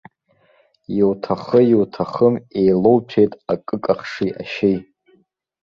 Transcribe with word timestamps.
Иуҭахы-иуҭахым 0.97 2.33
еилоуҭәеит 2.59 3.33
акыкахши 3.53 4.29
ашьеи! 4.41 4.77